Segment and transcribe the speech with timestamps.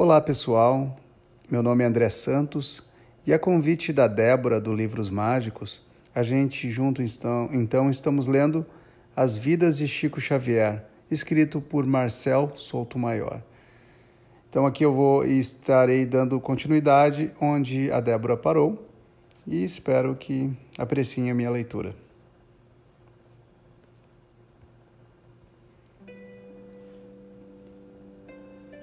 [0.00, 0.96] Olá pessoal,
[1.50, 2.84] meu nome é André Santos
[3.26, 5.84] e a convite da Débora do Livros Mágicos,
[6.14, 8.64] a gente junto então, estamos lendo
[9.16, 13.42] As Vidas de Chico Xavier, escrito por Marcel Souto Maior.
[14.48, 18.88] Então aqui eu vou estarei dando continuidade onde a Débora parou
[19.44, 21.92] e espero que apreciem a minha leitura.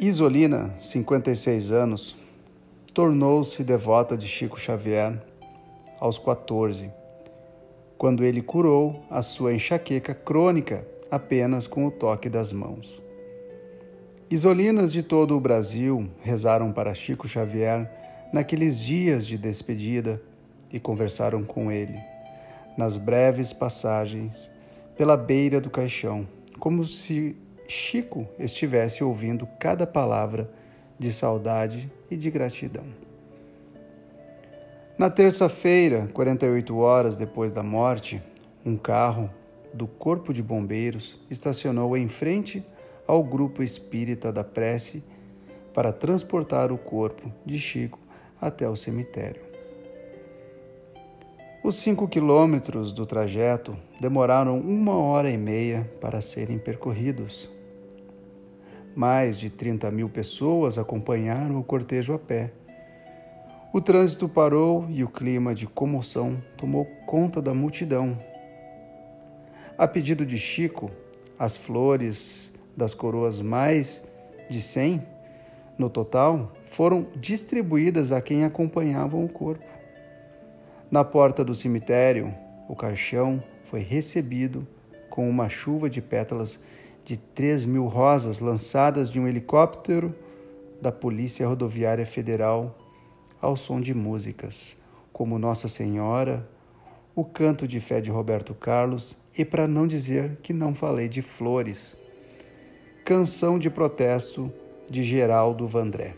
[0.07, 2.15] Isolina, 56 anos,
[2.93, 5.19] tornou-se devota de Chico Xavier
[5.99, 6.91] aos 14,
[7.97, 13.01] quando ele curou a sua enxaqueca crônica apenas com o toque das mãos.
[14.29, 17.89] Isolinas de todo o Brasil rezaram para Chico Xavier
[18.31, 20.21] naqueles dias de despedida
[20.71, 21.99] e conversaram com ele,
[22.77, 24.51] nas breves passagens
[24.95, 26.27] pela beira do caixão,
[26.59, 27.35] como se
[27.67, 30.51] Chico estivesse ouvindo cada palavra
[30.99, 32.85] de saudade e de gratidão.
[34.97, 38.21] Na terça-feira, 48 horas depois da morte,
[38.65, 39.29] um carro
[39.73, 42.65] do Corpo de Bombeiros estacionou em frente
[43.05, 45.03] ao grupo espírita da prece
[45.73, 47.99] para transportar o corpo de Chico
[48.39, 49.41] até o cemitério.
[51.61, 57.49] Os cinco quilômetros do trajeto demoraram uma hora e meia para serem percorridos.
[58.95, 62.53] Mais de 30 mil pessoas acompanharam o cortejo a pé.
[63.73, 68.17] O trânsito parou e o clima de comoção tomou conta da multidão.
[69.77, 70.89] A pedido de Chico,
[71.37, 74.01] as flores das coroas mais
[74.49, 75.05] de 100
[75.77, 79.65] no total foram distribuídas a quem acompanhavam o corpo.
[80.89, 82.33] Na porta do cemitério,
[82.69, 84.65] o caixão foi recebido
[85.09, 86.57] com uma chuva de pétalas
[87.05, 90.13] de três mil rosas lançadas de um helicóptero
[90.81, 92.75] da Polícia Rodoviária Federal
[93.39, 94.75] ao som de músicas,
[95.13, 96.49] como Nossa Senhora,
[97.15, 101.21] o canto de fé de Roberto Carlos e, para não dizer que não falei de
[101.21, 101.95] flores,
[103.05, 104.51] canção de protesto
[104.89, 106.15] de Geraldo Vandré.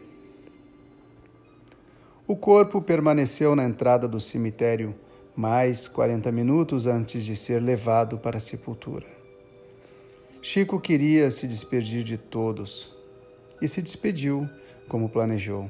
[2.26, 4.96] O corpo permaneceu na entrada do cemitério
[5.36, 9.17] mais 40 minutos antes de ser levado para a sepultura.
[10.50, 12.90] Chico queria se despedir de todos
[13.62, 14.48] e se despediu
[14.88, 15.70] como planejou.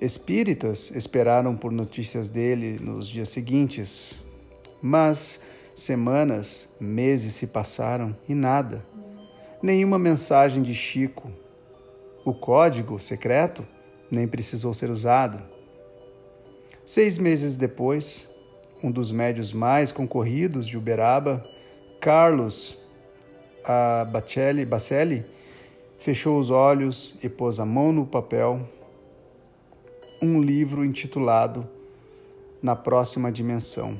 [0.00, 4.18] Espíritas esperaram por notícias dele nos dias seguintes,
[4.80, 5.38] mas
[5.76, 8.82] semanas, meses se passaram e nada.
[9.62, 11.30] Nenhuma mensagem de Chico.
[12.24, 13.62] O código secreto
[14.10, 15.38] nem precisou ser usado.
[16.86, 18.26] Seis meses depois,
[18.82, 21.46] um dos médios mais concorridos de Uberaba,
[22.00, 22.80] Carlos
[23.64, 25.24] a Bacelli, Bacelli
[25.98, 28.68] fechou os olhos e pôs a mão no papel
[30.20, 31.68] um livro intitulado
[32.62, 33.98] Na Próxima Dimensão.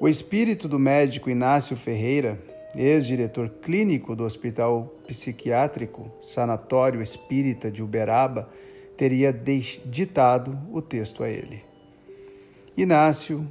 [0.00, 2.38] O espírito do médico Inácio Ferreira,
[2.76, 8.48] ex-diretor clínico do Hospital Psiquiátrico Sanatório Espírita de Uberaba,
[8.96, 11.62] teria ditado o texto a ele.
[12.76, 13.46] Inácio,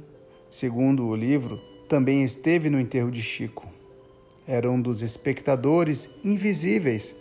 [0.50, 3.73] segundo o livro, também esteve no enterro de Chico
[4.46, 7.14] era um dos espectadores invisíveis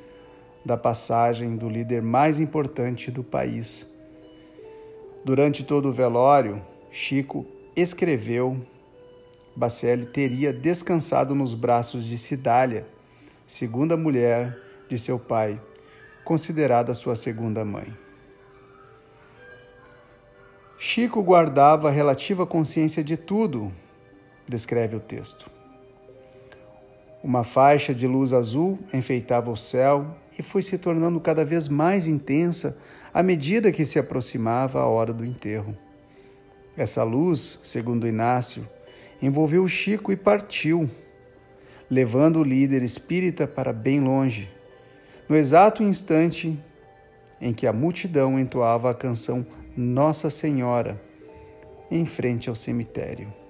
[0.65, 3.87] da passagem do líder mais importante do país.
[5.23, 6.61] Durante todo o velório,
[6.91, 7.45] Chico
[7.75, 8.57] escreveu:
[9.55, 12.85] Bacelli teria descansado nos braços de Cidália,
[13.47, 14.57] segunda mulher
[14.89, 15.59] de seu pai,
[16.23, 17.93] considerada sua segunda mãe.
[20.77, 23.71] Chico guardava relativa consciência de tudo,
[24.47, 25.52] descreve o texto.
[27.23, 32.05] Uma faixa de luz azul enfeitava o céu e foi se tornando cada vez mais
[32.05, 32.77] intensa
[33.13, 35.73] à medida que se aproximava a hora do enterro.
[36.75, 38.67] Essa luz, segundo Inácio,
[39.21, 40.89] envolveu Chico e partiu,
[41.89, 44.51] levando o líder espírita para bem longe,
[45.29, 46.59] no exato instante
[47.39, 49.45] em que a multidão entoava a canção
[49.77, 51.01] Nossa Senhora,
[51.89, 53.42] em frente ao cemitério.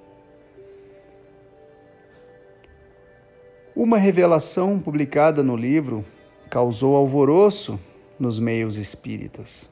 [3.76, 6.06] Uma revelação publicada no livro
[6.48, 7.80] causou alvoroço
[8.20, 9.68] nos meios espíritas.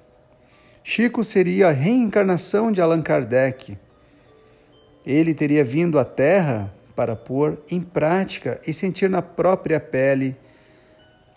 [0.83, 3.77] Chico seria a reencarnação de Allan Kardec.
[5.05, 10.35] Ele teria vindo à Terra para pôr em prática e sentir na própria pele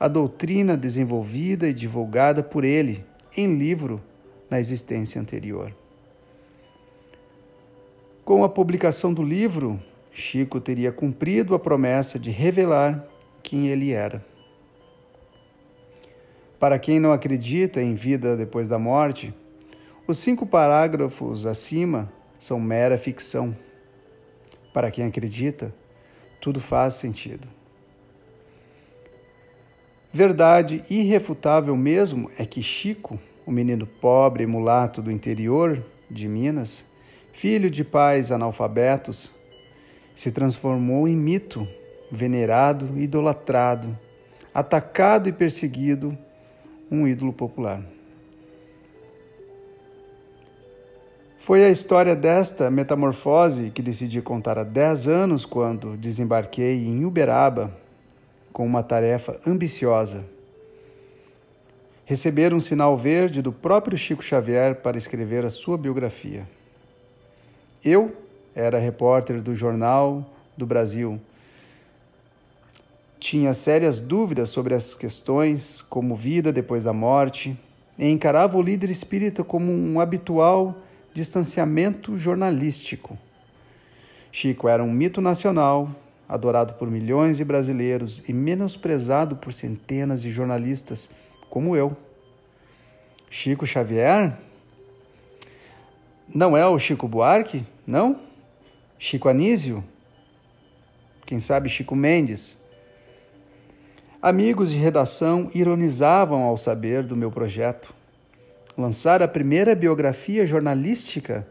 [0.00, 3.05] a doutrina desenvolvida e divulgada por ele
[3.37, 4.02] em livro
[4.49, 5.75] na existência anterior.
[8.25, 9.78] Com a publicação do livro,
[10.14, 13.05] Chico teria cumprido a promessa de revelar
[13.43, 14.25] quem ele era.
[16.58, 19.34] Para quem não acredita em vida depois da morte,
[20.06, 23.56] os cinco parágrafos acima são mera ficção.
[24.72, 25.75] Para quem acredita,
[26.40, 27.49] tudo faz sentido.
[30.12, 36.87] Verdade irrefutável mesmo é que Chico, o menino pobre e mulato do interior de Minas,
[37.32, 39.34] filho de pais analfabetos,
[40.14, 41.66] se transformou em mito,
[42.11, 43.99] venerado, idolatrado,
[44.55, 46.16] atacado e perseguido,
[46.90, 47.82] um ídolo popular.
[51.38, 57.76] Foi a história desta metamorfose que decidi contar há 10 anos quando desembarquei em Uberaba
[58.50, 60.25] com uma tarefa ambiciosa.
[62.06, 66.49] Receber um sinal verde do próprio Chico Xavier para escrever a sua biografia.
[67.84, 68.23] Eu
[68.54, 70.24] era repórter do Jornal
[70.56, 71.20] do Brasil.
[73.18, 77.58] Tinha sérias dúvidas sobre as questões como vida depois da morte
[77.98, 80.76] e encarava o líder espírita como um habitual
[81.12, 83.16] distanciamento jornalístico.
[84.30, 85.88] Chico era um mito nacional
[86.28, 91.08] adorado por milhões de brasileiros e menosprezado por centenas de jornalistas,
[91.48, 91.96] como eu.
[93.30, 94.36] Chico Xavier?
[96.28, 97.64] Não é o Chico Buarque?
[97.86, 98.18] Não?
[98.99, 99.85] Chico Anísio?
[101.26, 102.58] Quem sabe Chico Mendes?
[104.23, 107.93] Amigos de redação ironizavam ao saber do meu projeto.
[108.76, 111.46] Lançar a primeira biografia jornalística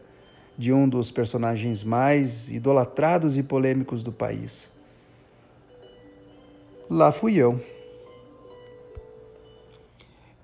[0.56, 4.70] de um dos personagens mais idolatrados e polêmicos do país.
[6.88, 7.60] Lá fui eu.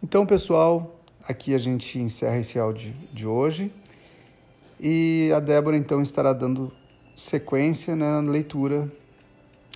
[0.02, 3.73] Então, pessoal, aqui a gente encerra esse áudio de hoje
[4.79, 6.73] e a Débora então estará dando
[7.20, 8.90] sequência na leitura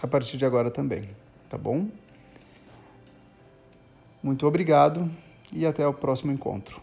[0.02, 1.06] a partir de agora também,
[1.48, 1.86] tá bom?
[4.22, 5.10] Muito obrigado
[5.52, 6.80] e até o próximo encontro.